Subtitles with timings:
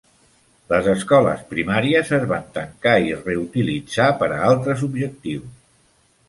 [0.69, 5.47] Les escoles primàries es van tancar i reutilitzar per a altres objectius.